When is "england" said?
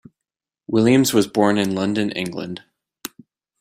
2.13-2.63